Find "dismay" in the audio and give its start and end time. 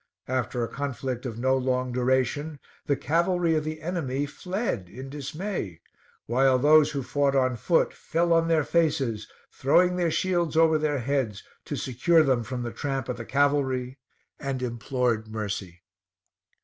5.11-5.79